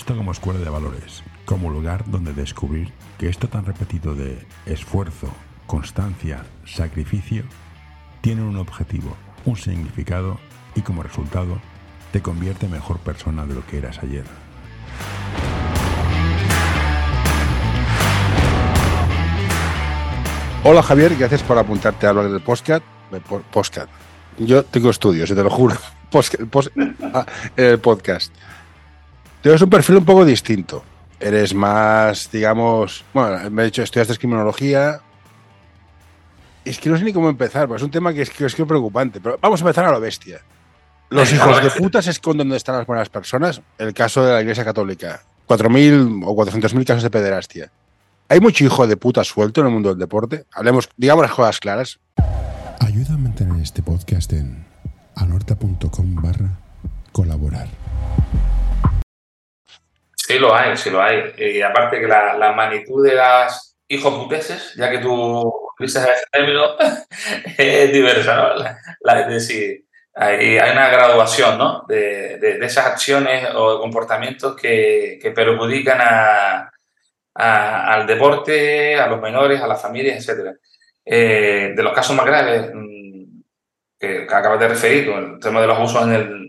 [0.00, 5.28] esto como escuela de valores, como lugar donde descubrir que esto tan repetido de esfuerzo,
[5.66, 7.44] constancia, sacrificio,
[8.22, 10.40] tiene un objetivo, un significado
[10.74, 11.60] y como resultado
[12.12, 14.24] te convierte mejor persona de lo que eras ayer.
[20.64, 22.82] Hola Javier, gracias por apuntarte a hablar del podcast.
[23.52, 23.90] Podcast.
[24.38, 25.76] Yo tengo estudios, te lo juro.
[27.12, 27.24] Ah,
[27.80, 28.32] podcast.
[29.42, 30.84] Tienes un perfil un poco distinto.
[31.18, 35.00] Eres más, digamos, bueno, me he dicho, estudiaste criminología.
[36.64, 38.54] Es que no sé ni cómo empezar, pues es un tema que es, que es
[38.54, 39.20] preocupante.
[39.20, 40.40] Pero vamos a empezar a lo bestia.
[41.08, 43.60] Los hijos de puta se esconden donde están las buenas personas.
[43.78, 45.22] El caso de la Iglesia Católica.
[45.48, 47.72] 4.000 o 400.000 casos de pederastia.
[48.28, 50.44] ¿Hay mucho hijo de puta suelto en el mundo del deporte?
[50.52, 51.98] Hablemos, digamos las cosas claras.
[52.78, 54.64] Ayuda a mantener este podcast en
[55.16, 56.60] anorta.com barra
[57.10, 57.68] colaborar.
[60.30, 61.34] Sí lo hay, sí lo hay.
[61.38, 65.12] Y aparte que la, magnitud de las hijoputeses, ya que tú
[65.74, 66.76] utilizas ese término,
[67.58, 68.64] es diversa, ¿no?
[69.00, 71.84] La, es decir, hay, hay, una graduación, ¿no?
[71.88, 76.70] De, de, esas acciones o comportamientos que, que perjudican a,
[77.34, 80.56] al deporte, a los menores, a las familias, etc.
[81.04, 83.40] Eh, de los casos más graves mm,
[83.98, 86.02] que, acabas de referir, con el tema de los abusos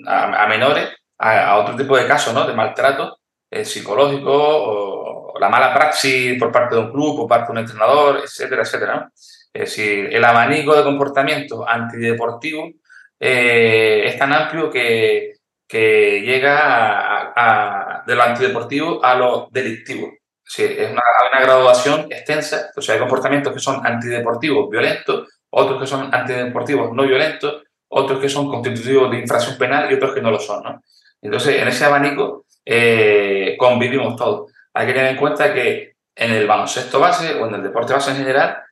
[0.05, 2.45] a, menores, a, otro tipo de casos ¿no?
[2.45, 3.20] de maltrato
[3.51, 7.57] eh, psicológico o, la mala praxis por parte de un club, por parte de un
[7.57, 9.11] entrenador, etcétera, etcétera.
[9.53, 12.71] Es decir, el abanico de comportamientos antideportivos
[13.19, 15.33] eh, es tan amplio que,
[15.67, 20.11] que llega a, de lo antideportivo a lo delictivo.
[20.43, 25.79] Sí, es una, una graduación extensa, o sea, hay comportamientos que son antideportivos violentos, otros
[25.81, 30.21] que son antideportivos no violentos, otros que son constitutivos de infracción penal y otros que
[30.21, 30.63] no lo son.
[30.63, 30.81] ¿no?
[31.21, 34.49] Entonces, en ese abanico eh, convivimos todos.
[34.73, 38.11] Hay que tener en cuenta que en el baloncesto base o en el deporte base
[38.11, 38.63] en general,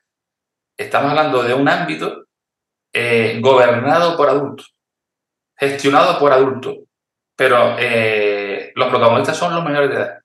[0.74, 2.24] estamos hablando de un ámbito
[2.94, 4.74] eh, gobernado por adultos,
[5.54, 6.78] gestionado por adultos,
[7.36, 10.20] pero eh, los protagonistas son los menores de edad.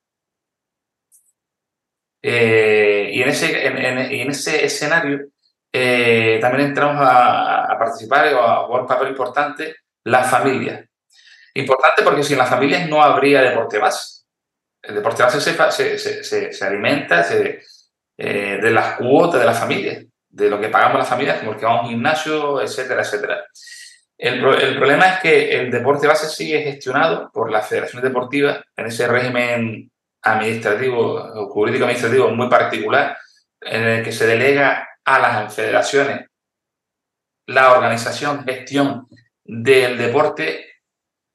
[2.21, 5.27] Y en ese, en, ese escenario
[6.39, 9.75] también entramos a, participar o a jugar un papel importante
[10.05, 10.85] las familias.
[11.55, 14.23] Importante porque sin las familias no habría deporte base.
[14.81, 20.49] El deporte base se, se, se, alimenta eh, de las cuotas de las familias, de
[20.49, 23.45] lo que pagamos las familias, como el que va a un gimnasio, etcétera, etcétera.
[24.17, 28.85] El, el, problema es que el deporte base sigue gestionado por las federaciones deportivas en
[28.87, 29.89] ese régimen
[30.23, 33.17] administrativo, jurídico administrativo muy particular,
[33.61, 36.27] en el que se delega a las federaciones
[37.47, 39.07] la organización, gestión
[39.43, 40.74] del deporte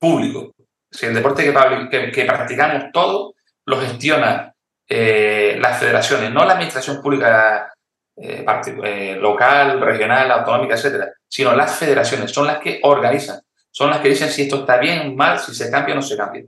[0.01, 0.55] público.
[0.91, 3.35] Si el deporte que, practicamos todos
[3.67, 4.53] lo gestiona
[4.89, 7.73] eh, las federaciones, no la administración pública
[8.17, 8.45] eh,
[8.85, 13.41] eh, local, regional, autonómica, etcétera, sino las federaciones, son las que organizan,
[13.71, 16.17] son las que dicen si esto está bien, mal, si se cambia o no se
[16.17, 16.43] cambia.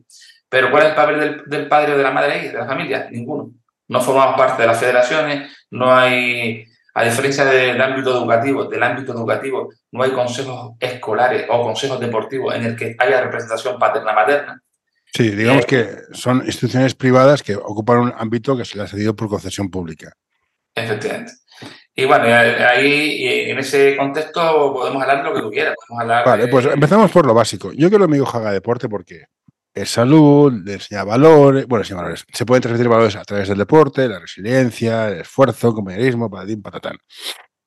[0.49, 3.09] Pero ¿cuál es el papel del, padre o de la madre ahí, de la familia?
[3.11, 3.53] Ninguno.
[3.89, 9.13] No formamos parte de las federaciones, no hay, a diferencia del ámbito educativo, del ámbito
[9.13, 14.61] educativo, no hay consejos escolares o consejos deportivos en el que haya representación paterna-materna.
[15.15, 18.91] Sí, digamos eh, que son instituciones privadas que ocupan un ámbito que se les ha
[18.91, 20.13] cedido por concesión pública.
[20.75, 21.33] Efectivamente.
[21.95, 25.75] Y bueno, eh, ahí en ese contexto podemos hablar de lo que tú quieras.
[26.25, 27.73] vale, pues empezamos por lo básico.
[27.73, 29.27] Yo quiero que mi hijo haga deporte porque
[29.75, 32.25] es salud, le enseña valores, bueno, enseña valores.
[32.33, 36.63] Se pueden transmitir valores a través del deporte, la resiliencia, el esfuerzo, el compañerismo, patatín,
[36.63, 36.97] patatán.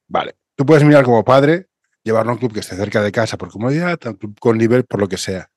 [0.08, 1.68] Vale, tú puedes mirar como padre,
[2.04, 4.58] llevarlo a un club que esté cerca de casa por comodidad, a un club con
[4.58, 5.50] nivel por lo que sea.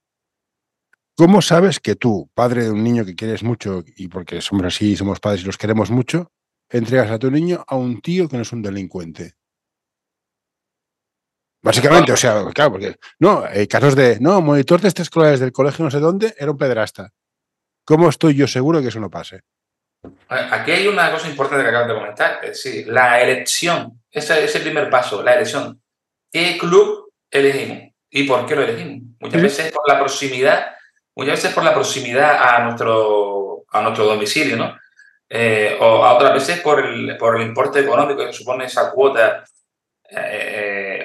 [1.16, 4.96] ¿Cómo sabes que tú, padre de un niño que quieres mucho, y porque somos así,
[4.96, 6.30] somos padres y los queremos mucho,
[6.70, 9.34] entregas a tu niño a un tío que no es un delincuente?
[11.60, 15.52] Básicamente, o sea, claro, porque no, hay casos de, no, monitor de estas escolares del
[15.52, 17.10] colegio no sé dónde era un pederasta.
[17.84, 19.42] ¿Cómo estoy yo seguro que eso no pase?
[20.28, 24.54] Aquí hay una cosa importante que acabas de comentar, es decir, la elección, ese es
[24.54, 25.82] el primer paso, la elección.
[26.30, 27.92] ¿Qué club elegimos?
[28.10, 29.16] ¿Y por qué lo elegimos?
[29.20, 30.76] Muchas veces por la proximidad,
[31.16, 34.78] muchas veces por la proximidad a nuestro, a nuestro domicilio, ¿no?
[35.28, 39.44] Eh, o a otras veces por el, por el importe económico que supone esa cuota
[40.08, 40.37] eh,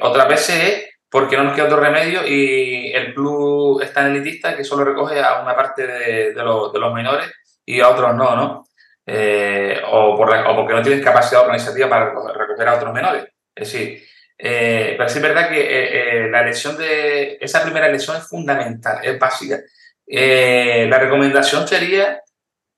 [0.04, 4.56] otras veces es porque no nos queda otro remedio y el club es tan elitista
[4.56, 7.32] que solo recoge a una parte de, los, menores
[7.66, 8.68] y a otros no, ¿no?
[9.06, 13.26] Eh, o, porque no tienen capacidad organizativa para recoger a otros menores.
[13.56, 14.04] Es decir,
[14.38, 19.18] eh, pero sí es verdad que la elección de esa primera elección es fundamental, es
[19.18, 19.60] básica.
[20.08, 22.20] la recomendación sería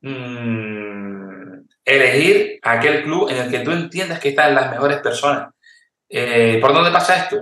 [0.01, 5.54] mm, elegir aquel club en el que tú entiendas que están las mejores personas.
[6.09, 7.41] Eh, ¿Por dónde pasa esto?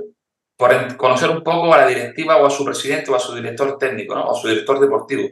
[0.55, 3.77] Por conocer un poco a la directiva o a su presidente o a su director
[3.77, 4.13] técnico.
[4.13, 5.29] O a su director deportivo.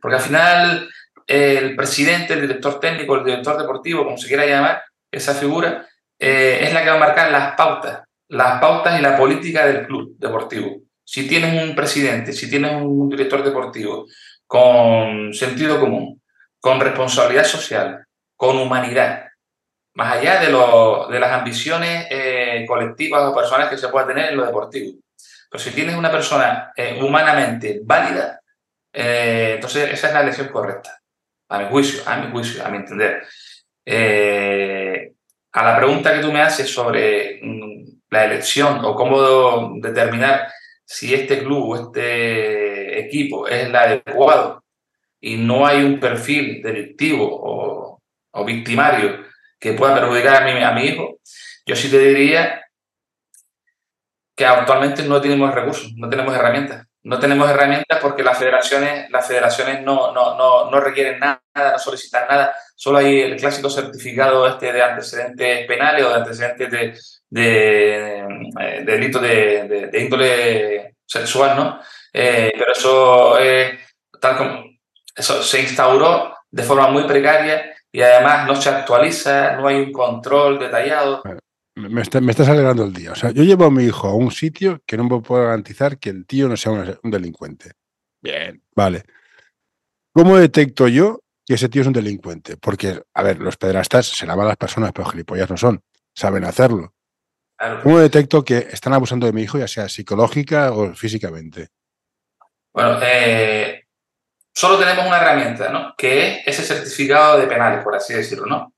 [0.00, 0.88] Porque al final
[1.26, 5.86] el presidente, el director técnico, el director deportivo, como se quiera llamar, esa figura,
[6.18, 9.86] eh, es la que va a marcar las pautas, las pautas y la política del
[9.86, 10.80] club deportivo.
[11.04, 14.06] Si tienes un presidente, si tienes un director deportivo
[14.46, 16.20] con sentido común,
[16.60, 18.04] con responsabilidad social,
[18.36, 19.28] con humanidad,
[19.94, 24.30] más allá de, lo, de las ambiciones eh, colectivas o personales que se pueda tener
[24.30, 24.98] en lo deportivo.
[25.50, 28.40] Pero si tienes una persona eh, humanamente válida,
[28.92, 31.00] entonces esa es la elección correcta
[31.48, 33.26] a mi juicio, a mi juicio, a mi entender.
[33.84, 35.12] Eh,
[35.52, 40.48] a la pregunta que tú me haces sobre mm, la elección o cómo determinar
[40.84, 44.64] si este club o este equipo es el adecuado
[45.20, 48.00] y no hay un perfil delictivo o,
[48.32, 49.24] o victimario
[49.58, 51.18] que pueda perjudicar a mi, a mi hijo,
[51.66, 52.64] yo sí te diría
[54.36, 56.86] que actualmente no tenemos recursos, no tenemos herramientas.
[57.04, 61.78] No tenemos herramientas porque las federaciones, las federaciones no, no, no, no requieren nada, no
[61.78, 62.56] solicitan nada.
[62.74, 66.98] Solo hay el clásico certificado este de antecedentes penales o de antecedentes de,
[67.28, 68.18] de,
[68.58, 71.80] eh, delitos de, de, índole sexual, ¿no?
[72.10, 73.38] Eh, pero eso,
[75.14, 79.92] eso se instauró de forma muy precaria y además no se actualiza, no hay un
[79.92, 81.22] control detallado
[81.74, 83.12] me, estás alegrando el día.
[83.12, 85.98] O sea, yo llevo a mi hijo a un sitio que no me puedo garantizar
[85.98, 87.72] que el tío no sea un, delincuente.
[88.20, 89.04] Bien, vale.
[90.12, 92.56] ¿Cómo detecto yo que ese tío es un delincuente?
[92.56, 95.82] Porque, a ver, los pedrastas se lavan las personas, pero gilipollas no son.
[96.14, 96.94] Saben hacerlo.
[97.82, 101.68] ¿Cómo detecto que están abusando de mi hijo, ya sea psicológica o físicamente?
[102.72, 103.83] Bueno, eh,
[104.54, 105.94] solo tenemos una herramienta, ¿no?
[105.96, 108.72] Que es ese certificado de penales, por así decirlo, ¿no?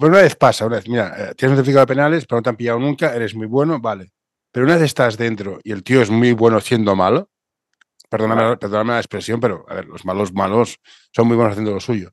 [0.00, 2.50] una, vez pasa, una vez, mira, eh, tienes un certificado de penales, pero no te
[2.50, 4.12] han pillado nunca, eres muy bueno, vale.
[4.50, 7.30] Pero una vez estás dentro y el tío es muy bueno siendo malo,
[8.08, 10.78] perdóname, perdóname la expresión, pero a ver, los malos malos
[11.14, 12.12] son muy buenos haciendo lo suyo.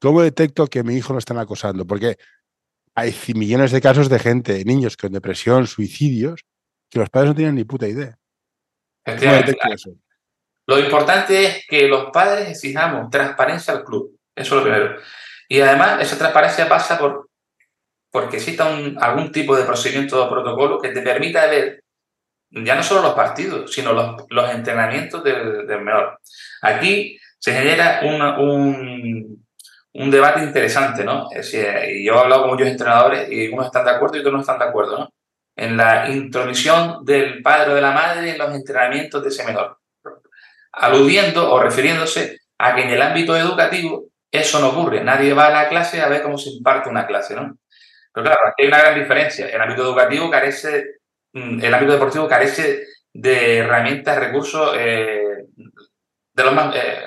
[0.00, 1.86] ¿Cómo detecto que mi hijo lo están acosando?
[1.86, 2.18] Porque
[2.94, 6.44] hay millones de casos de gente, niños con depresión, suicidios,
[6.90, 8.18] que los padres no tienen ni puta idea.
[10.66, 14.18] Lo importante es que los padres exijamos transparencia al club.
[14.34, 14.96] Eso es lo primero.
[15.48, 17.26] Y además, esa transparencia pasa por
[18.10, 18.66] porque exista
[18.98, 21.84] algún tipo de procedimiento o protocolo que te permita ver
[22.50, 26.18] ya no solo los partidos, sino los, entrenamientos del, menor.
[26.62, 29.44] Aquí se genera un,
[29.92, 31.28] un, debate interesante, ¿no?
[31.30, 31.66] Es decir,
[32.02, 34.58] yo he hablado con muchos entrenadores y unos están de acuerdo y otros no están
[34.58, 35.12] de acuerdo, ¿no?
[35.54, 39.78] En la intromisión del padre o de la madre en los entrenamientos de ese menor,
[40.76, 45.02] aludiendo o refiriéndose a que en el ámbito educativo eso no ocurre.
[45.02, 47.56] Nadie va a la clase a ver cómo se imparte una clase, ¿no?
[48.12, 49.48] Pero claro, aquí hay una gran diferencia.
[49.48, 50.84] El ámbito educativo carece,
[51.32, 55.46] mm, el ámbito deportivo carece de herramientas, recursos, eh,
[56.34, 57.02] de los más, eh,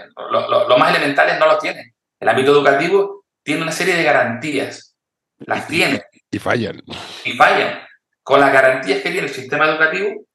[0.77, 1.93] más elementales no los tiene.
[2.19, 4.95] El ámbito educativo tiene una serie de garantías.
[5.39, 6.03] Las tiene.
[6.31, 6.81] Y fallan.
[7.23, 7.81] Y fallan.
[8.23, 10.25] Con las garantías que tiene el sistema educativo,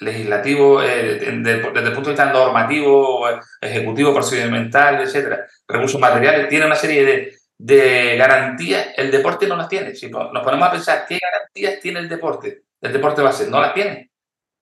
[0.00, 3.26] legislativo, eh, desde el punto de vista normativo,
[3.60, 9.68] ejecutivo, procedimental, etcétera, recursos materiales, tiene una serie de, de garantías, el deporte no las
[9.68, 9.94] tiene.
[9.94, 13.74] Si nos ponemos a pensar qué garantías tiene el deporte, el deporte base, no las
[13.74, 14.10] tiene.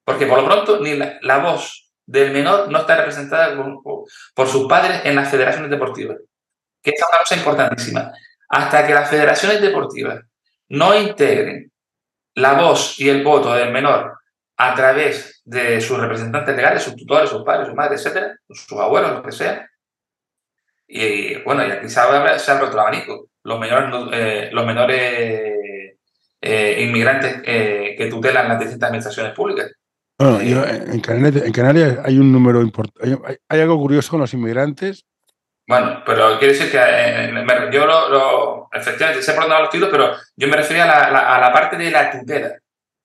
[0.05, 4.69] Porque por lo pronto ni la, voz del menor no está representada por, por, sus
[4.69, 6.19] padres en las federaciones deportivas.
[6.83, 8.13] Que es una cosa importantísima.
[8.49, 10.23] Hasta que las federaciones deportivas
[10.69, 11.73] no integren
[12.35, 14.14] la voz y el voto del menor
[14.57, 19.13] a través de sus representantes legales, sus tutores, sus padres, sus madres, etcétera, sus abuelos,
[19.13, 19.69] lo que sea.
[20.87, 23.29] Y bueno, y aquí se se abre otro abanico.
[23.43, 25.55] Los menores, eh, los menores
[26.41, 29.73] eh, inmigrantes eh, que tutelan las distintas administraciones públicas.
[30.19, 33.19] Bueno, en, Canarias, hay un número importante.
[33.49, 35.05] Hay, algo curioso con los inmigrantes.
[35.67, 40.49] Bueno, pero quiere decir que yo lo, efectivamente sé por dónde los tiros, pero yo
[40.49, 42.55] me refería a la, a la parte de la tutela.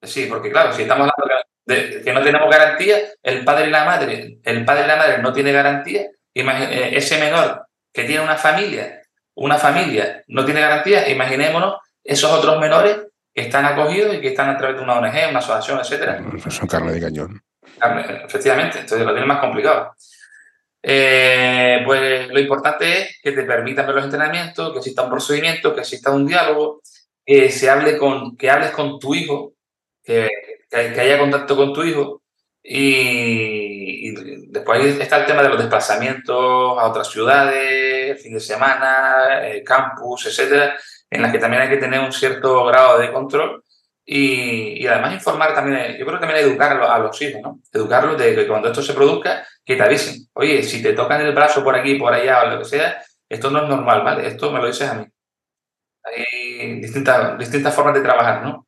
[0.02, 3.86] Sí, porque claro, si estamos hablando de que no tenemos garantía, el padre y la
[3.86, 8.38] madre, el padre y la madre no tiene garantía, eh, ese menor que tiene una
[8.38, 9.02] familia,
[9.36, 12.98] una familia no tiene garantía, imaginémonos esos otros menores
[13.34, 16.24] que están acogidos y que están a través de una ONG, una asociación, etcétera.
[16.50, 17.42] Son carne de cañón.
[18.26, 19.94] efectivamente, entonces lo tiene más complicado.
[20.82, 25.74] Eh, pues lo importante es que te permitan ver los entrenamientos, que exista un procedimiento,
[25.76, 26.82] que exista un diálogo,
[27.26, 29.54] que se hable con, que hables con tu hijo
[30.72, 32.22] que, haya contacto con tu hijo.
[32.64, 34.12] Y,
[34.52, 40.28] después está el tema de los desplazamientos a otras ciudades, fin de semana, eh, campus,
[40.28, 40.78] etcétera,
[41.10, 43.64] en las que también hay que tener un cierto grado de control
[44.12, 47.60] y, además informar también, yo creo que también educar a los, hijos, ¿no?
[47.72, 50.28] Educarlos de que cuando esto se produzca, que te avisen.
[50.34, 53.52] Oye, si te tocan el brazo por aquí, por allá o lo que sea, esto
[53.52, 54.28] no es normal, ¿vale?
[54.28, 55.06] Esto me lo dices a mí.
[56.04, 58.68] Hay distintas, distintas formas de trabajar, ¿no?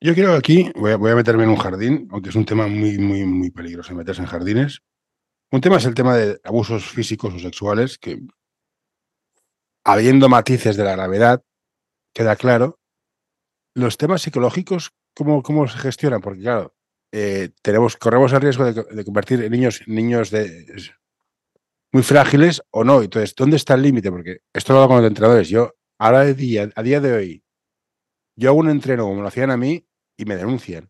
[0.00, 3.24] Yo que aquí voy a, meterme en un jardín, aunque es un tema muy, muy,
[3.24, 4.80] muy peligroso meterse en jardines.
[5.50, 8.20] Un tema es el tema de abusos físicos o sexuales, que
[9.84, 11.42] habiendo matices de la gravedad,
[12.12, 12.78] queda claro,
[13.74, 16.20] los temas psicológicos, ¿cómo, cómo se gestionan?
[16.20, 16.74] Porque, claro,
[17.10, 20.66] eh, tenemos, corremos el riesgo de, convertir en niños, niños de,
[21.90, 23.02] muy frágiles o no.
[23.02, 24.10] Entonces, ¿dónde está el límite?
[24.10, 25.48] Porque esto lo hago con los entrenadores.
[25.48, 27.42] Yo, ahora de día, a día de hoy,
[28.38, 29.84] yo hago un entreno como lo hacían a mí
[30.16, 30.88] y me denuncian.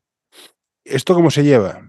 [0.84, 1.80] ¿Esto cómo se lleva?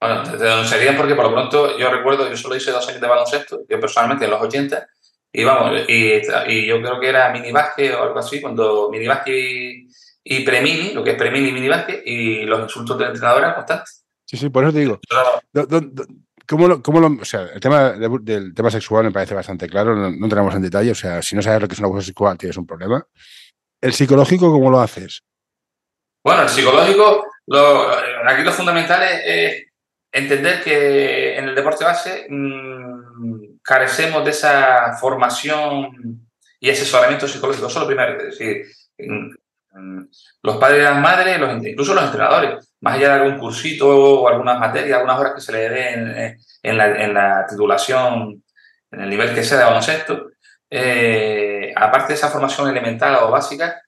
[0.00, 3.06] Bueno, te denunciarían porque por lo pronto yo recuerdo, yo solo hice dos años de
[3.06, 4.86] baloncesto, yo personalmente en los 80,
[5.32, 9.88] y vamos, y, yo creo que era mini o algo así, cuando mini y,
[10.24, 11.68] y premini, lo que es premini y mini
[12.04, 14.04] y los insultos del entrenador eran constantes.
[14.24, 15.00] Sí, sí, por eso te digo.
[16.46, 19.94] ¿Cómo lo, cómo lo, o sea, el tema del tema sexual me parece bastante claro,
[19.96, 22.02] no, no, entramos en detalle, o sea, si no sabes lo que es un abuso
[22.02, 23.06] sexual tienes un problema.
[23.84, 25.22] ¿El psicológico cómo lo haces?
[26.24, 27.26] Bueno, el psicológico,
[28.26, 29.66] aquí lo fundamental es,
[30.10, 35.90] entender que en el deporte base mm, carecemos de esa formación
[36.60, 37.66] y asesoramiento psicológico.
[37.66, 38.18] Eso es lo primero.
[38.22, 38.64] Es decir,
[40.42, 44.58] los padres y las madres, incluso los entrenadores, más allá de algún cursito o algunas
[44.58, 48.42] materias, algunas horas que se le den en, la, titulación,
[48.92, 50.30] en el nivel que sea de baloncesto,
[50.76, 53.80] eh, aparte de esa formación elemental o básica,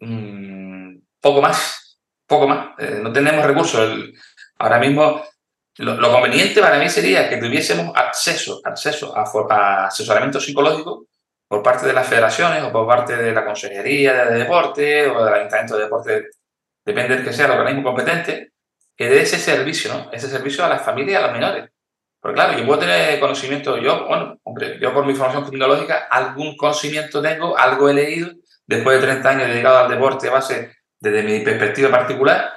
[0.00, 2.70] mm, poco más, poco más.
[2.78, 3.98] Eh, no tenemos recursos.
[4.58, 5.22] ahora mismo
[5.76, 11.06] lo, conveniente para mí sería que tuviésemos acceso, acceso a, asesoramiento psicológico
[11.46, 15.34] por parte de las federaciones o por parte de la Consejería de Deporte o del
[15.34, 16.30] Ayuntamiento de Deporte,
[16.82, 18.52] depende del que sea el organismo competente,
[18.96, 20.10] que dé ese servicio, ¿no?
[20.12, 21.70] Ese servicio a las familias y a los menores.
[22.26, 26.56] Porque claro, yo puedo tener conocimiento, yo, bueno, hombre, yo por mi formación criminológica, algún
[26.56, 28.32] conocimiento tengo, algo he leído,
[28.66, 32.52] después de 30 años dedicado al deporte a base, desde mi perspectiva particular,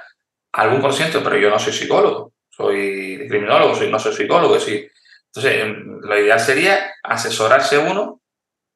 [0.52, 4.58] algún conocimiento, pero yo no soy psicólogo soy criminólogo, soy, no soy psicólogo.
[4.58, 4.86] Sí.
[5.26, 8.20] Entonces, em, lo ideal sería asesorarse uno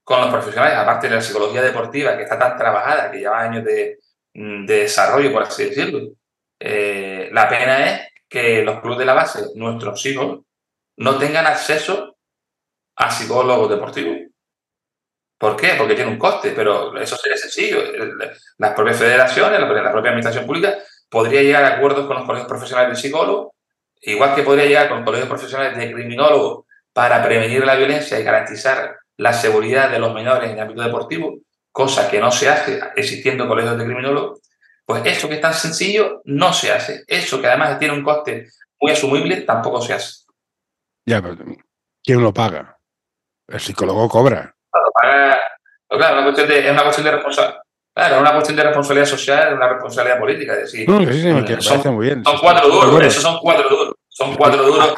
[0.02, 3.64] con los profesionales, aparte de la psicología deportiva, que está tan trabajada, que lleva años
[3.64, 3.98] de,
[4.34, 6.12] mm, desarrollo, por así decirlo.
[6.60, 10.40] Eh, la pena es que los clubes de la base, nuestros hijos,
[10.96, 12.16] no tengan acceso
[12.96, 14.16] a psicólogos deportivos.
[15.38, 15.74] ¿Por qué?
[15.76, 17.80] Porque tiene un coste, pero eso sería sencillo.
[18.58, 22.96] Las propias federaciones, la propia administración pública podría llegar a acuerdos con los colegios profesionales
[22.96, 23.54] de psicólogos
[24.04, 28.96] igual que podría llegar con colegios profesionales de criminólogos para prevenir la violencia y garantizar
[29.16, 31.38] la seguridad de los menores en el ámbito deportivo,
[31.72, 34.40] cosa que no se hace existiendo colegios de criminólogos,
[34.84, 37.04] pues eso que es tan sencillo no se hace.
[37.06, 38.48] Eso que además tiene un coste
[38.80, 40.23] muy asumible tampoco se hace.
[41.06, 41.36] Ya, pero
[42.02, 42.78] ¿quién lo paga?
[43.48, 44.54] El psicólogo cobra.
[45.88, 47.60] claro, una cuestión de, es una cuestión de responsabilidad.
[47.94, 50.54] Claro, es una cuestión de responsabilidad social, una responsabilidad política.
[50.54, 52.24] Es decir, no, sí, sí, son, muy bien.
[52.24, 53.94] Son cuatro duros, esos son cuatro duros.
[54.08, 54.94] Son cuatro duros.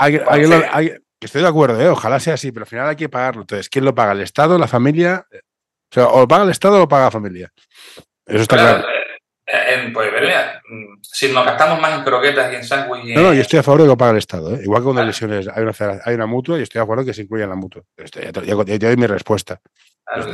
[1.20, 1.88] estoy de acuerdo, ¿eh?
[1.88, 3.42] ojalá sea así, pero al final hay que pagarlo.
[3.42, 4.12] Entonces, ¿quién lo paga?
[4.12, 5.26] ¿El Estado, la familia?
[5.30, 7.52] O sea, o lo paga el Estado o lo paga la familia.
[8.26, 8.86] Eso está claro.
[9.46, 13.14] Eh, pues, mira, mm, si nos gastamos más en croquetas y en sándwich.
[13.14, 14.56] No, no, yo estoy a favor de que lo pague el Estado.
[14.56, 14.60] ¿eh?
[14.64, 17.14] Igual que cuando hay lesiones hay una, hay una mutua y estoy de acuerdo que
[17.14, 17.82] se incluya en la mutua.
[17.96, 19.60] Ya te, ya te doy mi respuesta.
[20.04, 20.32] Claro,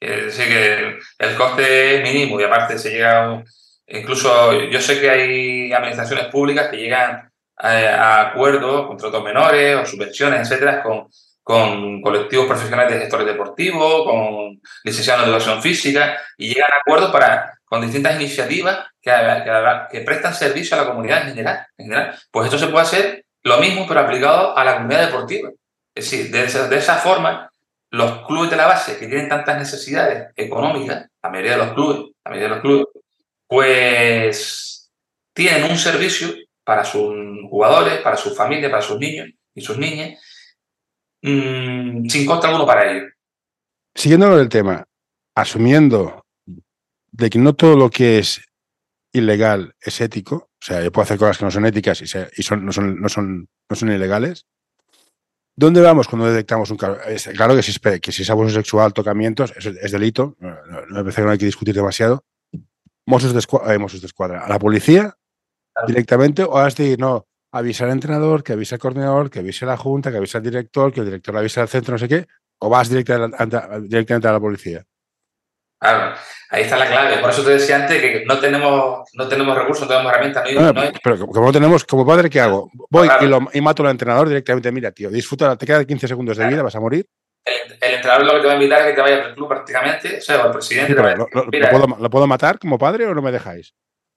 [0.00, 3.44] este, sí que el coste es mínimo y aparte se llega,
[3.86, 10.40] incluso yo sé que hay administraciones públicas que llegan a, acuerdos, contratos menores o subvenciones,
[10.40, 11.06] etcétera, con,
[11.40, 17.12] con colectivos profesionales de gestores deportivos, con licenciados de educación física y llegan a acuerdos
[17.12, 22.18] para, con distintas iniciativas que, prestan servicio a la comunidad en general, en general.
[22.30, 25.48] Pues esto se puede hacer lo mismo, pero aplicado a la comunidad deportiva.
[25.94, 27.50] Es decir, de esa, de esa forma
[27.88, 32.10] los clubes de la base que tienen tantas necesidades económicas, la mayoría de los clubes,
[32.22, 32.86] la mayoría de los clubes,
[33.46, 34.92] pues
[35.32, 36.28] tienen un servicio
[36.64, 37.14] para sus
[37.48, 40.20] jugadores, para sus familias, para sus niños y sus niñas,
[41.22, 43.12] mm, sin coste alguno para ellos.
[43.94, 44.84] Siguiendo el tema,
[45.34, 46.21] asumiendo
[47.12, 48.42] de que no todo lo que es
[49.12, 52.64] ilegal es ético, o sea, yo puedo hacer cosas que no son éticas y, son,
[52.64, 54.46] no, son, no, son, no son ilegales,
[55.54, 56.98] ¿Dónde vamos cuando detectamos un caso?
[57.34, 60.56] Claro que si, es, que si es abuso sexual, tocamientos, es, es delito, no,
[60.88, 62.24] me parece que no hay que discutir demasiado.
[63.06, 65.14] Mossos de, escuadra, eh, de escuadra, a la policía
[65.86, 69.68] directamente o has de no, avisa al entrenador, que avise al coordinador, que avise a
[69.68, 72.26] la junta, que avise al director, que el director avise al centro, no sé qué.
[72.58, 73.36] o vas directamente,
[73.82, 74.84] directamente a la policía.
[75.82, 76.14] Claro,
[76.50, 77.18] ahí está la clave.
[77.18, 80.44] Por eso te decía antes que no tenemos, no tenemos recursos, no tenemos herramientas.
[80.54, 82.70] No hay, pero como no tenemos, como padre, ¿qué hago?
[82.88, 84.70] Voy y, lo, y, mato al entrenador directamente.
[84.70, 87.04] Mira, tío, disfruta, te quedan 15 segundos de vida, vas a morir.
[87.44, 90.18] El, entrenador lo que te va a invitar es que te vayas del club prácticamente,
[90.18, 90.94] o sea, el presidente.
[90.94, 93.74] lo, puedo, puedo, matar como padre o no me dejáis?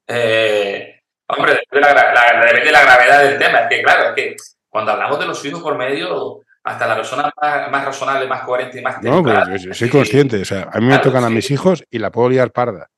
[0.07, 3.60] Eh, hombre, depende de la, depende de la gravedad del tema.
[3.62, 4.36] Es que, claro, es que
[4.69, 7.31] cuando hablamos de los hijos por medio, hasta la persona
[7.72, 10.41] más, razonable, más coherente y más No, pero yo, soy consciente.
[10.41, 12.89] O sea, a mí me tocan a mis hijos y la puedo liar parda.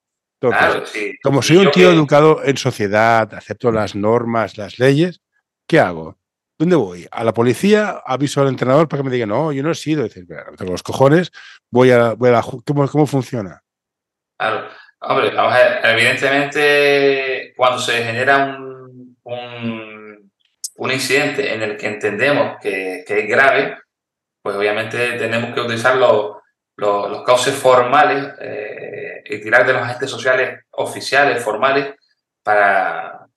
[1.22, 5.20] como soy un tío educado en sociedad, acepto las normas, las leyes,
[5.68, 6.18] ¿qué hago?
[6.58, 7.08] ¿Dónde voy?
[7.12, 8.02] ¿A la policía?
[8.06, 10.04] ¿Aviso al entrenador para que me diga, no, yo no he sido?
[10.04, 10.26] Decir,
[10.58, 11.32] tengo los cojones,
[11.70, 13.62] voy a, voy a ¿cómo, ¿cómo, funciona?
[14.40, 14.70] Claro.
[15.02, 19.87] Hombre, vamos a ver, evidentemente, cuando se genera un, un,
[20.88, 23.78] un incidente en el que entendemos que, que, es grave,
[24.42, 26.38] pues obviamente tenemos que utilizar los,
[26.78, 31.94] los, los cauces formales eh, y tirar de los agentes sociales oficiales, formales,
[32.42, 33.28] para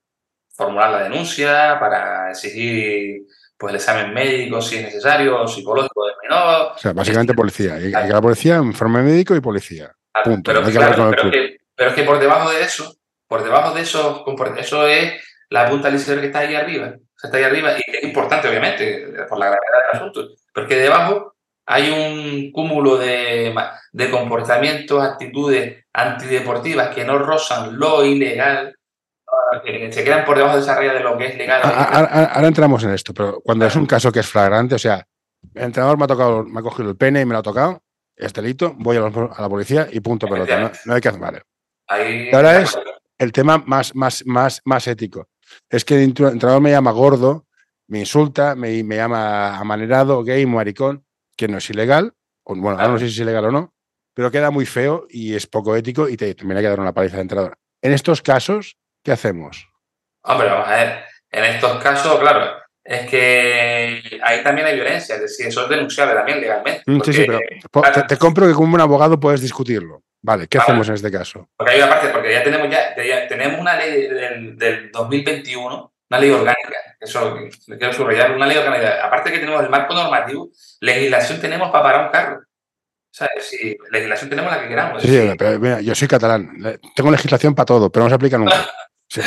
[0.53, 3.23] formular la denuncia, para exigir
[3.57, 6.73] pues el examen médico si es necesario, psicológico del menor.
[6.75, 7.75] O sea, básicamente policía.
[7.75, 9.93] Hay que la policía, informe médico y policía.
[10.25, 10.61] Pero,
[11.89, 14.25] es que por debajo de eso, por debajo de eso,
[14.57, 16.95] eso es la punta del iceberg que está ahí arriba.
[17.23, 20.29] Está ahí arriba y es importante, obviamente, por la gravedad del asunto.
[20.55, 21.35] Porque debajo
[21.67, 23.55] hay un cúmulo de,
[23.93, 28.75] de comportamientos, actitudes antideportivas que no rozan lo ilegal,
[29.65, 31.61] que se quedan por debajo de esa raya de lo que es legal.
[31.63, 35.07] Ahora, entramos en esto, pero cuando es un caso que es flagrante, o sea,
[35.55, 37.83] el entrenador me ha tocado, me ha cogido el pene y me lo ha tocado,
[38.17, 40.73] es delito, voy a la, policía y punto pelota.
[40.85, 41.21] No, hay que hacer.
[41.21, 42.31] Vale.
[42.33, 42.79] ahora es
[43.19, 45.29] el tema más, más, más, más ético.
[45.69, 47.47] Es que el entrenador me llama gordo,
[47.87, 51.05] me insulta, me, me llama amanerado, gay, maricón,
[51.37, 52.15] que no es ilegal.
[52.45, 53.75] Bueno, ahora no sé si es ilegal o no,
[54.15, 56.93] pero queda muy feo y es poco ético y te, también hay que dar una
[56.93, 57.59] paliza de entrenador.
[57.83, 59.69] En estos casos, ¿qué hacemos?
[60.23, 61.05] Hombre, vamos a ver.
[61.31, 62.61] En estos casos, claro,
[62.91, 66.83] es que ahí también hay violencia, es decir, eso es denunciable también legalmente.
[66.87, 67.39] Mm, sí, sí, pero
[68.09, 70.03] te, compro que como un abogado puedes discutirlo.
[70.21, 71.49] Vale, ¿qué hacemos en este caso?
[71.57, 76.31] Porque hay una parte, porque ya tenemos ya, tenemos una ley del, 2021, una ley
[76.31, 79.07] orgánica, eso quiero subrayar, una ley orgánica.
[79.07, 80.51] Aparte que tenemos el marco normativo,
[80.81, 82.39] legislación tenemos para parar un carro.
[82.39, 85.01] O sea, si legislación tenemos la que queramos.
[85.01, 88.69] Sí, pero mira, yo soy catalán, tengo legislación para todo, pero no se aplica nunca.
[89.09, 89.23] sí,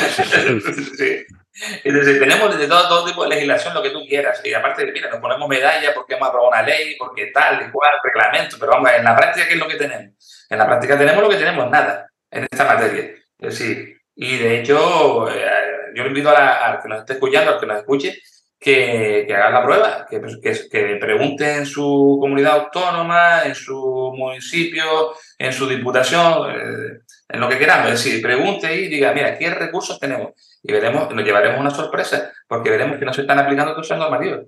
[0.98, 1.80] sí, sí.
[1.84, 4.40] Entonces, tenemos de todo, todo, tipo de legislación lo que tú quieras.
[4.44, 7.92] Y aparte, mira, nos ponemos medalla porque hemos aprobado una ley, porque tal y cual,
[8.02, 8.56] reglamento.
[8.58, 10.46] Pero vamos, en la práctica, ¿qué es lo que tenemos?
[10.50, 13.14] En la práctica tenemos lo que tenemos, nada, en esta materia.
[13.38, 17.60] Es decir, y de hecho, eh, yo invito a al que nos esté escuchando, al
[17.60, 18.20] que nos escuche,
[18.64, 24.12] que, que haga la prueba, que, que, que, pregunte en su comunidad autónoma, en su
[24.16, 27.92] municipio, en su diputación, eh, en lo que queramos.
[27.92, 30.32] Es decir, pregunte y diga, mira, ¿qué recursos tenemos?
[30.66, 34.46] y veremos, nos llevaremos una sorpresa porque veremos que no se están aplicando esos normativas.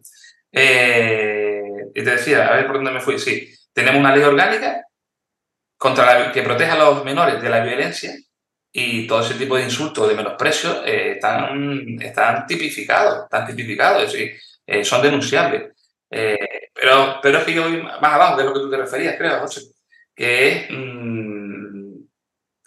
[0.50, 1.62] Eh,
[1.94, 3.18] y te decía, a ver por dónde me fui.
[3.18, 4.82] Sí, tenemos una ley orgánica
[5.76, 8.14] contra la, que proteja a los menores de la violencia
[8.72, 14.12] y todo ese tipo de insultos, de menosprecio, eh, están, están tipificados, están tipificados, es
[14.12, 15.72] decir, eh, son denunciables.
[16.08, 19.40] pero, pero es que yo voy más abajo, de lo que tú te referías, creo,
[19.40, 19.62] José,
[20.14, 22.06] que es mmm,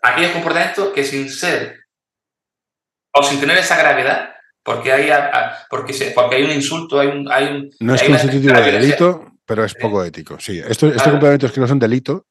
[0.02, 1.80] aquellos comportamientos que sin ser
[3.12, 5.10] o sin tener esa gravedad, porque hay,
[5.70, 7.32] porque, se, porque hay un insulto, hay un...
[7.32, 10.60] Hay un no es constitutivo de delito, pero es poco ético, sí.
[10.60, 12.28] Estos, estos complementos que no son delito.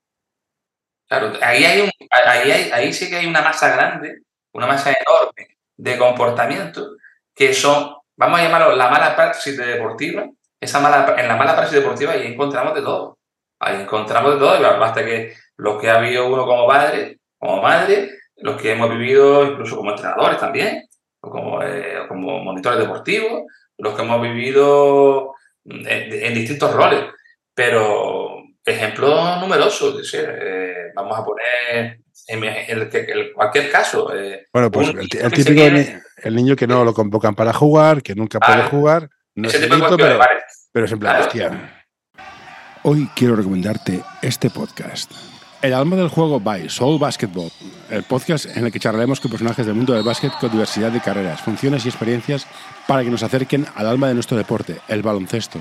[1.08, 4.20] Claro, ahí, hay un, ahí, hay, ahí sí que hay una masa grande,
[4.52, 6.96] una masa enorme de comportamientos
[7.34, 10.28] que son, vamos a llamarlo la mala praxis deportiva,
[10.60, 13.18] esa mala, en la mala praxis deportiva ahí encontramos de todo.
[13.60, 17.62] Ahí encontramos de todo, y basta que los que ha habido uno como padre, como
[17.62, 20.88] madre, los que hemos vivido incluso como entrenadores también,
[21.20, 23.44] o como, eh, como monitores deportivos,
[23.78, 27.04] los que hemos vivido en, distintos roles.
[27.54, 28.17] Pero
[28.68, 34.14] ejemplos numerosos, eh, vamos a poner en, cualquier caso.
[34.14, 35.62] Eh, bueno, pues el, típico
[36.22, 39.96] el niño que no lo convocan para jugar, que nunca puede jugar, no es delito,
[39.96, 40.18] pero,
[40.72, 41.84] pero es en plan, hostia.
[42.82, 45.12] Hoy quiero recomendarte este podcast.
[45.60, 47.50] El alma del juego by Soul Basketball,
[47.90, 51.00] el podcast en el que charlaremos con personajes del mundo del básquet con diversidad de
[51.00, 52.46] carreras, funciones y experiencias
[52.86, 55.60] para que nos acerquen al alma de nuestro deporte, el baloncesto.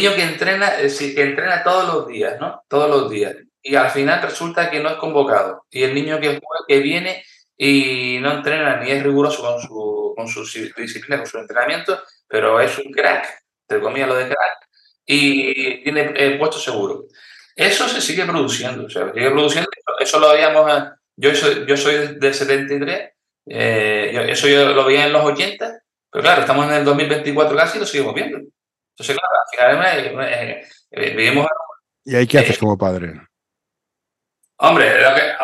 [0.00, 2.62] Niño que entrena, es decir, que entrena todos los días, ¿no?
[2.68, 3.36] Todos los días.
[3.62, 5.66] Y al final resulta que no es convocado.
[5.70, 7.24] Y el niño que, que viene
[7.56, 10.40] y no entrena ni es riguroso con su, con su
[10.76, 13.26] disciplina, con su entrenamiento, pero es un crack,
[13.68, 14.68] entre comillas lo de crack,
[15.04, 17.04] y tiene eh, puesto seguro.
[17.54, 19.68] Eso se sigue produciendo, o sea, se sigue produciendo.
[19.98, 20.70] Eso lo veíamos,
[21.16, 23.10] yo soy, yo soy del 73,
[23.46, 27.76] eh, eso yo lo veía en los 80, pero claro, estamos en el 2024 casi
[27.76, 28.38] y lo seguimos viendo.
[28.90, 31.46] Entonces, claro, al final eh, eh, vivimos...
[32.04, 33.20] ¿Y ahí qué haces como padre?
[34.62, 34.92] Hombre,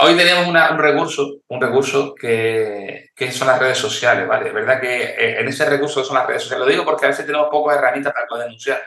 [0.03, 4.49] hoy tenemos un recurso, un recurso que, que, son las redes sociales, ¿vale?
[4.49, 6.67] Es verdad que eh, en ese recurso son las redes sociales.
[6.67, 8.83] Lo digo porque a veces tenemos pocas herramientas para poder denunciar.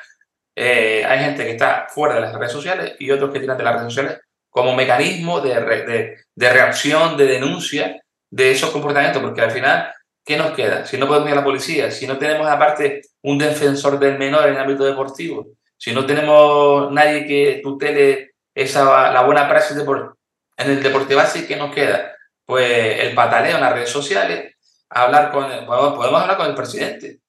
[0.56, 3.63] Eh, hay gente que está fuera de las redes sociales y otros que tiran de
[3.63, 4.19] las redes sociales
[4.52, 9.91] como mecanismo de, de, de reacción, de denuncia de esos comportamientos, porque al final,
[10.26, 10.86] ¿qué nos queda?
[10.86, 14.48] Si no podemos ir a la policía, si no tenemos aparte un defensor del menor
[14.48, 20.72] en el ámbito deportivo, si no tenemos nadie que tutele esa, la buena praxis en
[20.72, 22.14] el deporte base, ¿qué nos queda?
[22.46, 24.56] Pues el pataleo en las redes sociales,
[24.90, 27.20] hablar con, podemos hablar con el presidente,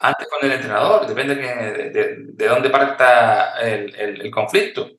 [0.00, 4.90] antes con el entrenador, depende de, de, dónde parta el, el, conflicto.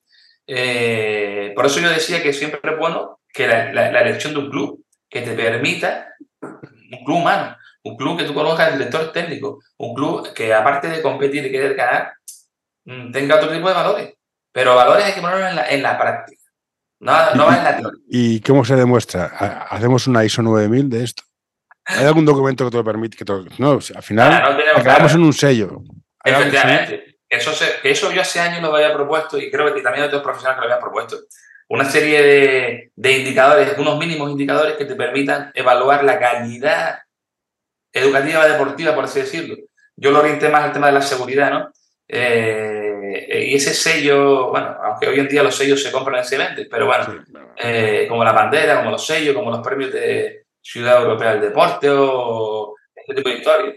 [0.47, 4.49] Eh, por eso yo decía que siempre es bueno que la, la, elección de un
[4.49, 6.15] club que te permita,
[6.93, 10.87] un club humano, un club que tú conozcas el director técnico, un club que aparte
[10.87, 12.13] de competir y querer ganar,
[12.85, 14.13] mm, tenga otro tipo de valores.
[14.51, 16.43] Pero valores hay que ponerlos en la, en la práctica.
[16.99, 18.01] No, no va en la teoría.
[18.07, 19.25] ¿Y cómo se demuestra?
[19.69, 21.23] ¿Hacemos una ISO 9000 de esto?
[21.85, 23.17] ¿Hay algún documento que te lo permite?
[23.17, 23.25] Que
[23.57, 25.81] no, al final acabamos en un sello.
[26.23, 27.17] Efectivamente.
[27.29, 27.51] Eso,
[27.81, 30.65] que eso yo hace años lo había propuesto y creo que también otros profesionales lo
[30.65, 31.17] habían propuesto.
[31.73, 36.99] Una serie de, de indicadores, unos mínimos indicadores que te permitan evaluar la calidad
[37.91, 39.55] educativa deportiva, por así decirlo.
[39.95, 41.71] Yo lo orienté más al tema de la seguridad, ¿no?
[42.07, 46.67] Eh, y ese sello, bueno, aunque hoy en día los sellos se compran en Cementes,
[46.69, 47.25] pero bueno,
[47.57, 51.89] eh, como la bandera, como los sellos, como los premios de Ciudad Europea del Deporte
[51.89, 53.75] o este tipo de historias.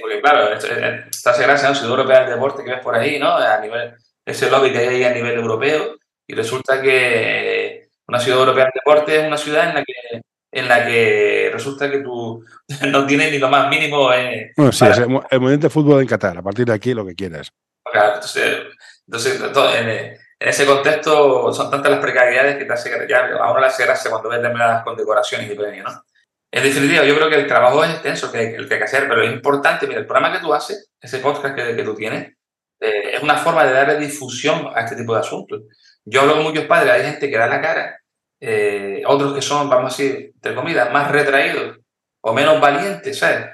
[0.00, 1.74] porque claro, está esa gracia, ¿no?
[1.74, 3.34] Ciudad Europea del Deporte que ves por ahí, ¿no?
[3.34, 3.92] A nivel,
[4.24, 8.72] ese lobby que hay ahí a nivel europeo, y resulta que una ciudad europea del
[8.74, 10.22] deporte es una ciudad en la que
[10.54, 12.44] en la que resulta que tú
[12.86, 14.12] no tienes ni lo más mínimo.
[14.12, 17.04] Eh, bueno, sí, el, el movimiento de fútbol en Qatar, a partir de aquí lo
[17.04, 17.50] que quieras.
[17.92, 18.62] Entonces,
[19.06, 23.66] entonces en, ese contexto son tantas las precariedades que te hace ya a uno le
[23.66, 26.04] hace gracia cuando ves determinadas condecoraciones y premios, ¿no?
[26.52, 29.08] En definitiva, yo creo que el trabajo es extenso, que, el que hay que hacer,
[29.08, 32.32] pero es importante, mira, el programa que tú haces, ese podcast que, que tú tienes,
[32.80, 35.62] eh, es una forma de darle difusión a este tipo de asuntos.
[36.04, 37.98] Yo hablo con muchos padres, hay gente que da la cara,
[38.40, 41.78] eh, otros que son, vamos a decir, entre comillas, más retraídos
[42.20, 43.46] o menos valientes, ¿sabes?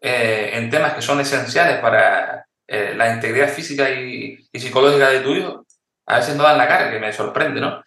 [0.00, 5.34] Eh, en temas que son esenciales para, eh, la integridad física y, psicológica de tu
[5.34, 5.66] hijo,
[6.06, 7.82] a veces no dan la cara, que me sorprende, ¿no?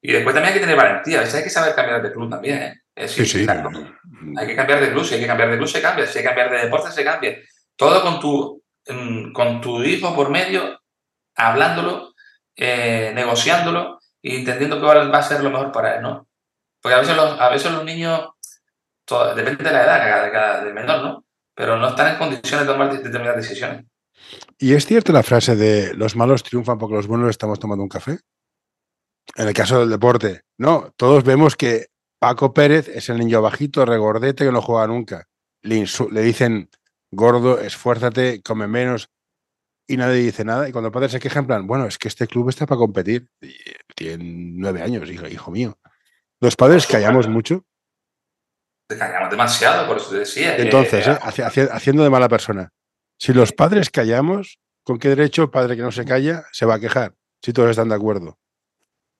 [0.00, 2.30] Y después también hay que tener valentía, a veces hay que saber cambiar de club
[2.30, 2.62] también,
[2.94, 3.08] ¿eh?
[3.08, 3.46] sí, sí.
[4.36, 6.24] Hay que cambiar de club, si hay que cambiar de club se cambia, si hay
[6.24, 7.38] que cambiar de deporte se cambia.
[7.74, 8.62] Todo con tu,
[9.32, 10.80] con tu hijo por medio,
[11.34, 12.14] hablándolo,
[12.54, 16.28] eh, negociándolo y entendiendo que va a ser lo mejor para él, ¿no?
[16.80, 18.28] Porque a veces los, a veces los niños,
[19.34, 21.24] depende de la edad de menor, ¿no?
[21.54, 23.84] Pero no están en condiciones de tomar determinadas decisiones.
[24.58, 27.88] ¿Y es cierto la frase de los malos triunfan porque los buenos estamos tomando un
[27.88, 28.18] café?
[29.34, 33.84] En el caso del deporte, no, todos vemos que Paco Pérez es el niño bajito,
[33.84, 35.28] regordete, que no juega nunca.
[35.62, 36.70] Le dicen,
[37.10, 39.08] gordo, esfuérzate, come menos,
[39.86, 40.68] y nadie dice nada.
[40.68, 42.78] Y cuando el padre se queja, en plan, bueno, es que este club está para
[42.78, 43.28] competir.
[43.94, 45.78] tiene nueve años, hijo, hijo mío.
[46.40, 47.64] Los padres callamos mucho.
[48.88, 50.56] Callamos demasiado, por eso te decía.
[50.56, 51.18] Entonces, ¿eh?
[51.72, 52.72] haciendo de mala persona.
[53.18, 56.74] Si los padres callamos, ¿con qué derecho el padre que no se calla se va
[56.74, 57.14] a quejar?
[57.42, 58.38] Si todos están de acuerdo.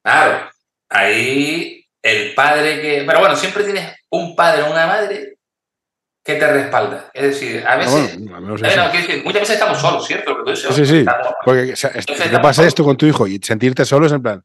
[0.04, 0.50] Claro,
[0.88, 3.04] ahí el padre que.
[3.06, 5.35] Pero bueno, siempre tienes un padre o una madre
[6.26, 7.08] que te respalda.
[7.14, 8.18] Es decir, a veces.
[8.18, 10.32] muchas veces estamos solos, ¿cierto?
[10.32, 11.04] Lo que tú dices, sí, sí.
[11.44, 14.44] Porque que pasa esto con tu hijo y sentirte solo es en plan,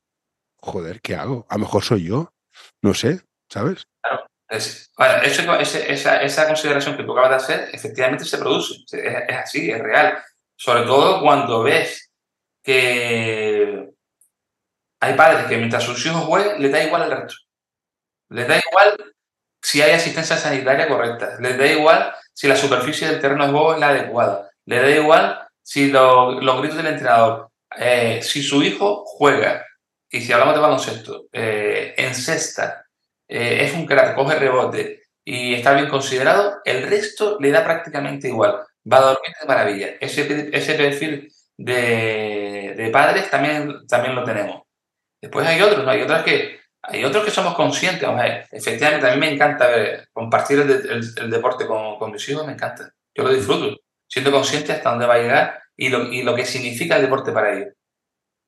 [0.57, 1.47] joder, ¿qué hago?
[1.49, 2.31] A lo mejor soy yo.
[2.83, 3.87] No sé, ¿sabes?
[3.99, 4.25] Claro.
[4.47, 4.91] Es,
[5.89, 8.75] esa, esa, consideración que tú acabas de hacer, efectivamente se produce.
[8.91, 10.21] Es, así, es real.
[10.55, 12.11] Sobre todo cuando ves
[12.61, 13.89] que,
[14.99, 17.35] hay padres que mientras sus hijos jueguen, les da igual el resto.
[18.29, 19.13] Les da igual
[19.61, 21.37] si hay asistencia sanitaria correcta.
[21.39, 24.49] Les da igual si la superficie del terreno de juego es la adecuada.
[24.65, 27.49] Les da igual si los gritos del entrenador.
[27.77, 29.65] Eh, si su hijo juega,
[30.09, 32.85] y si hablamos de baloncesto, eh, en cesta,
[33.27, 38.27] eh, es un crack, coge rebote y está bien considerado, el resto le da prácticamente
[38.27, 38.59] igual.
[38.91, 39.87] Va a dormir de maravilla.
[40.01, 44.63] Ese, ese perfil de, de padres también, también lo tenemos.
[45.21, 45.91] Después hay otros, ¿no?
[45.91, 48.07] Hay otros que, hay otros que somos conscientes.
[48.51, 49.69] efectivamente, a mí me encanta
[50.11, 52.93] compartir el, deporte con, con, mis hijos, me encanta.
[53.13, 56.45] Yo lo disfruto, siendo consciente hasta dónde va a llegar y lo, y lo que
[56.45, 57.73] significa el deporte para ellos.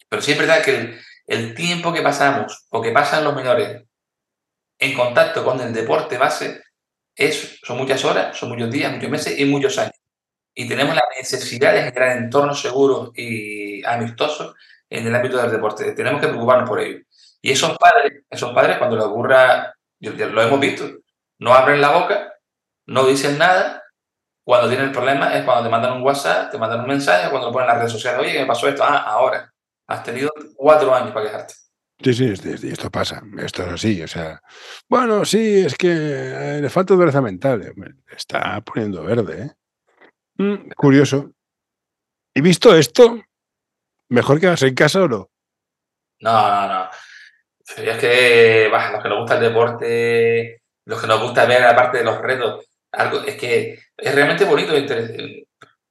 [0.10, 3.84] Pero sí es verdad que el, el tiempo que pasamos o que pasan los menores
[4.80, 6.62] en contacto con el deporte base
[7.16, 9.94] es, son muchas horas, son muchos días, muchos meses y muchos años.
[10.56, 14.56] Y tenemos la necesidad de generar entornos seguros y amistosos
[14.90, 15.94] en el ámbito del deporte.
[15.94, 17.00] Tenemos que preocuparnos por ello.
[17.46, 20.90] Y esos padres, esos padres cuando les ocurra, lo hemos visto,
[21.40, 22.34] no abren la boca,
[22.88, 23.84] no dicen nada.
[24.46, 27.48] Cuando tienen el problema es cuando te mandan un WhatsApp, te mandan un mensaje, cuando
[27.48, 28.84] lo ponen en las redes sociales, oye, ¿qué me pasó esto?
[28.84, 29.52] Ah, ahora.
[29.88, 31.54] Has tenido cuatro años para quejarte.
[32.02, 34.42] Sí, sí, esto pasa, esto es así, o sea,
[34.90, 37.74] bueno, sí, es que eh, le falta dureza mental,
[38.10, 39.52] está poniendo verde, ¿eh?
[40.38, 41.32] Mm, curioso.
[42.34, 43.22] ¿Y visto esto?
[44.10, 45.30] ¿Mejor quedarse en casa o no?
[46.20, 46.90] No, no, no.
[47.68, 52.04] Es que los que nos gusta el deporte, los que nos gusta ver, aparte de
[52.04, 54.74] los retos, algo, es que es realmente bonito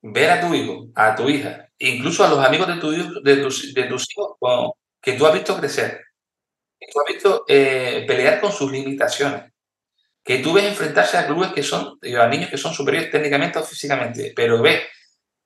[0.03, 3.75] ver a tu hijo, a tu hija, incluso a los amigos de, tu, de, tus,
[3.75, 4.37] de tus hijos
[5.01, 6.01] que tú has visto crecer,
[6.79, 9.53] que tú has visto eh, pelear con sus limitaciones,
[10.23, 13.65] que tú ves enfrentarse a clubes que son, a niños que son superiores técnicamente o
[13.65, 14.83] físicamente, pero ves,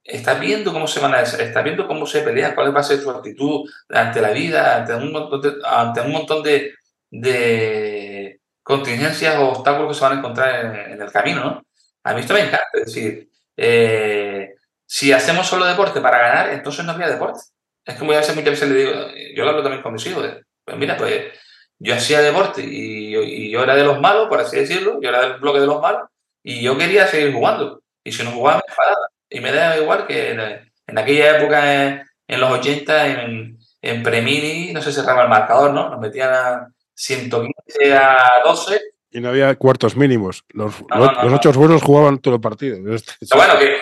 [0.07, 3.01] estás viendo cómo se van a estás viendo cómo se pelean, cuál va a ser
[3.01, 6.75] su actitud ante la vida, ante un montón de, ante un montón de,
[7.11, 11.67] de contingencias o obstáculos que se van a encontrar en, el camino, ¿no?
[12.05, 14.55] A mí esto me encanta, es decir, eh,
[14.87, 17.41] si hacemos solo deporte para ganar, entonces no había deporte.
[17.85, 18.93] Es como a muchas veces le digo,
[19.35, 20.25] yo lo hablo también con mis hijos,
[20.65, 21.33] pues mira, pues
[21.79, 25.39] yo hacía deporte y, yo era de los malos, por así decirlo, yo era del
[25.39, 26.09] bloque de los malos,
[26.43, 27.83] y yo quería seguir jugando.
[28.05, 29.09] Y si no jugaba, me enfadaba.
[29.29, 34.81] Y me daba igual que en, aquella época, en, los 80, en, en Premini, no
[34.83, 35.91] se cerraba el marcador, ¿no?
[35.91, 38.81] Nos metían a 115 a 12
[39.17, 40.45] y no había cuartos mínimos.
[40.51, 42.77] Los, ocho buenos jugaban todo el partido.
[42.79, 43.79] Bueno, que,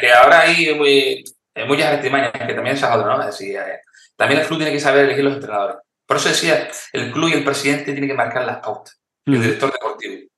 [0.00, 1.24] que, ahora hay muy,
[1.66, 3.26] muchas artimañas que también se ha ¿no?
[3.26, 3.80] Decir, eh,
[4.14, 5.78] también el club tiene que saber elegir los entrenadores.
[6.06, 9.00] Por eso decía, el club y el presidente tienen que marcar las pautas.
[9.26, 9.42] El mm.
[9.42, 10.28] director deportivo.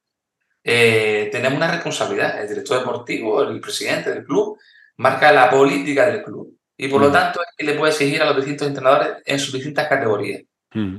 [0.64, 2.40] Eh, tenemos una responsabilidad.
[2.40, 4.58] El director deportivo, el presidente del club,
[4.96, 6.56] marca la política del club.
[6.76, 7.12] Y por lo mm.
[7.12, 10.42] tanto, es que le puede exigir a los distintos entrenadores en sus distintas categorías.
[10.74, 10.98] Mm.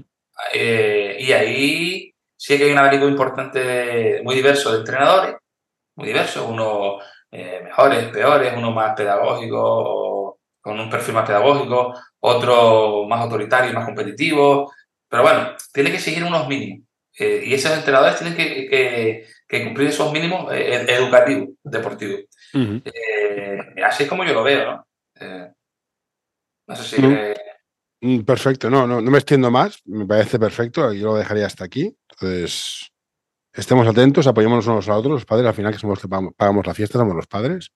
[0.54, 5.36] Eh, y ahí sí que hay un abanico importante, muy diverso de entrenadores,
[5.96, 13.08] muy diverso, unos eh, mejores, peores, unos más pedagógicos, con un perfil más pedagógico, otros
[13.08, 14.72] más autoritarios, más competitivos,
[15.10, 16.88] pero bueno, tiene que seguir unos mínimos.
[17.18, 19.28] Eh, y esos entrenadores tienen que,
[19.62, 22.22] cumplir esos mínimos eh, educativos, deportivos.
[23.84, 24.88] así es como yo lo veo, ¿no?
[26.68, 27.02] no sé si...
[28.06, 31.64] Mm, perfecto, no, no, no me extiendo más, me parece perfecto, yo lo dejaría hasta
[31.64, 31.96] aquí.
[32.10, 32.92] Entonces,
[33.54, 36.68] estemos atentos, apoyémonos unos a otros, los padres, al final que somos los que pagamos
[36.68, 37.72] la fiesta, somos los padres.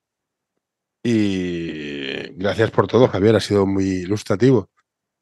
[1.01, 4.69] Y gracias por todo, Javier, ha sido muy ilustrativo.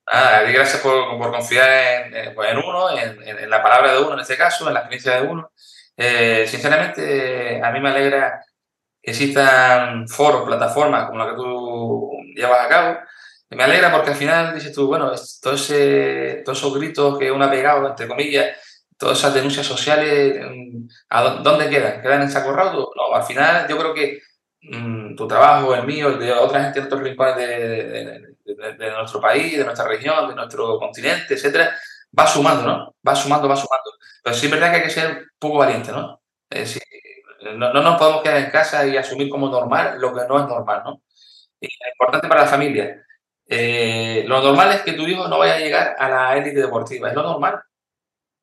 [0.07, 4.67] Ah, gracias por, confiar pues, en, uno, en, la palabra de uno en este caso,
[4.67, 5.51] en la experiencia de uno.
[5.97, 8.41] Eh, sinceramente, a mí me alegra
[9.01, 12.97] que existan foros, plataformas como la que tú llevas a cabo,
[13.51, 15.69] me alegra porque al final dices tú, bueno, todo todos
[16.57, 18.57] esos gritos que uno ha pegado, entre comillas,
[18.97, 22.01] todas esas denuncias sociales, mm, ¿a dónde quedan?
[22.01, 22.91] ¿Quedan en saco roto?
[22.95, 24.19] No, al final yo creo que
[24.63, 29.57] mm, tu trabajo, el mío, el de otra gente en otros rincones de, nuestro país,
[29.57, 31.75] de nuestra región, de nuestro continente, etcétera,
[32.17, 32.95] va sumando, ¿no?
[33.07, 33.91] Va sumando, va sumando.
[34.23, 36.21] Pero sí es verdad que hay que ser un poco valiente, ¿no?
[36.49, 36.83] Es decir,
[37.57, 40.47] no, no nos podemos quedar en casa y asumir como normal lo que no es
[40.47, 41.01] normal, ¿no?
[41.59, 43.05] Y es importante para la familia
[43.47, 47.09] eh, lo normal es que tu hijo no vaya a llegar a la élite deportiva.
[47.09, 47.61] Es lo normal.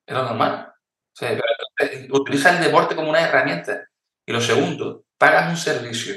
[0.06, 0.72] Es lo normal.
[2.10, 3.86] utiliza el deporte como una herramienta.
[4.26, 6.14] Y lo segundo, pagas un servicio.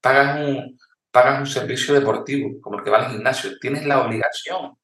[0.00, 0.78] Pagas un,
[1.10, 3.58] pagas un servicio deportivo, como el que va al gimnasio.
[3.60, 4.76] Tienes la obligación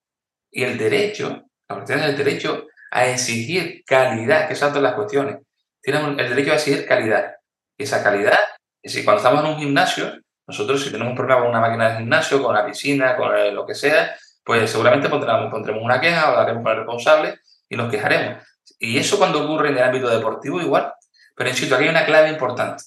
[0.51, 1.45] y el derecho,
[1.85, 5.39] tienes el derecho a exigir calidad, que son todas las cuestiones.
[5.81, 7.37] Tienes el derecho a exigir calidad.
[7.77, 8.39] Y esa calidad,
[8.83, 11.91] es decir, cuando estamos en un gimnasio, nosotros, si tenemos un problema con una máquina
[11.91, 16.29] de gimnasio, con la piscina, con lo que sea, pues seguramente pondremos, pondremos una queja,
[16.29, 18.45] hablaremos con el responsable y nos quejaremos.
[18.79, 20.93] Y eso cuando ocurre en el ámbito deportivo igual.
[21.35, 22.85] Pero insisto, aquí hay una clave importante.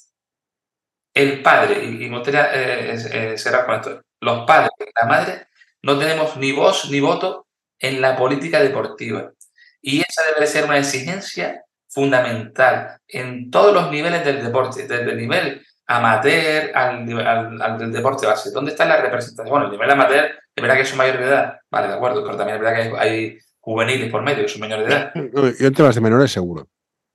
[1.14, 5.48] El padre, y, me gustaría eh, eh, cerrar con esto, los padres y la madre
[5.82, 7.45] no tenemos ni voz ni voto
[7.80, 9.32] en la política deportiva.
[9.82, 15.18] Y esa debe ser una exigencia fundamental en todos los niveles del deporte, desde el
[15.18, 18.52] nivel amateur al, al, del deporte base.
[18.52, 19.50] ¿Dónde está la representación?
[19.50, 22.38] Bueno, el nivel amateur, es verdad que son mayor de edad, vale, de acuerdo, pero
[22.38, 25.12] también es verdad que hay, juveniles por medio que son menores de edad.
[25.60, 26.68] Yo entre las de menores seguro.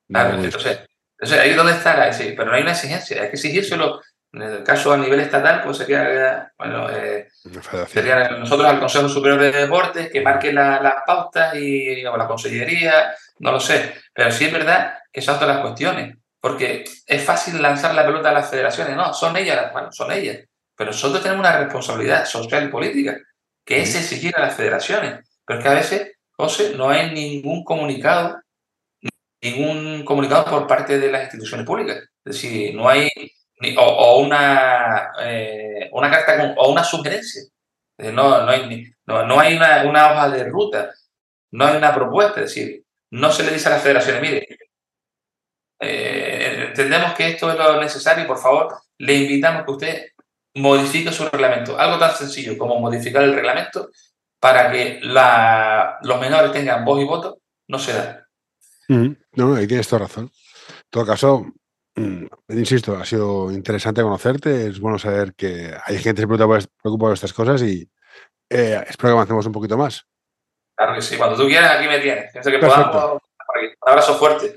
[0.09, 0.81] Claro, entonces,
[1.17, 4.01] entonces, ahí es donde está sí, pero no hay una exigencia, hay que exigírselo.
[4.33, 7.29] En el caso a nivel estatal, pues sería, bueno, eh,
[7.89, 13.13] sería nosotros al Consejo Superior de Deportes que marque las pautas y o la Consellería,
[13.41, 16.17] no lo sé, pero sí es verdad que son todas las cuestiones.
[16.41, 18.97] Porque es fácil lanzar la pelota a las federaciones.
[18.97, 20.39] No, son ellas, bueno, son ellas.
[20.75, 23.19] Pero nosotros tenemos una responsabilidad social y política,
[23.65, 25.29] que es exigir a las federaciones.
[25.45, 28.41] Pero es que a veces, José, no hay ningún comunicado,
[29.43, 31.99] ningún comunicado por parte de las instituciones públicas.
[32.25, 33.11] Es decir, no hay
[33.79, 37.43] o, una, eh, una carta o una sugerencia.
[37.99, 40.91] No, no hay, no, hay una, hoja de ruta,
[41.53, 42.41] no hay una propuesta.
[42.41, 44.49] Es decir, no se le dice a las federaciones, mire,
[45.81, 50.07] eh, entendemos que esto es lo necesario por favor le invitamos que usted
[50.55, 51.79] modifique su reglamento.
[51.79, 53.91] Algo tan sencillo como modificar el reglamento
[54.39, 58.27] para que la, los menores tengan voz y voto no se da.
[58.89, 60.25] no, ahí tienes toda razón.
[60.25, 61.47] En todo caso,
[62.49, 64.69] insisto, ha sido interesante conocerte.
[64.69, 67.89] Es bueno saber que hay gente que se preocupa por estas cosas y
[68.49, 70.07] eh, espero que avancemos un poquito más.
[70.77, 71.17] Claro que sí.
[71.17, 72.33] Cuando tú quieras, aquí me tienes.
[72.33, 73.23] Pienso que podamos.
[73.53, 74.57] Un abrazo fuerte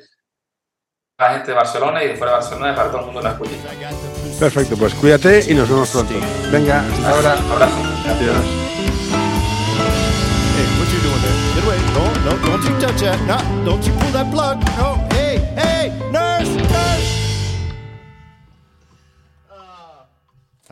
[1.17, 3.31] la gente de Barcelona y de fuera de Barcelona para todo el mundo en la
[3.31, 3.51] escucha.
[4.39, 6.13] Perfecto, pues cuídate y nos vemos pronto.
[6.51, 7.35] Venga, hasta ahora.
[7.35, 7.77] Un abrazo.
[8.09, 8.37] Adiós.
[10.55, 11.37] Hey, what you doing there?
[11.55, 11.79] Get away.
[11.93, 13.19] No, no, don't you touch that.
[13.27, 14.57] No, don't you pull that plug.
[14.77, 15.12] No,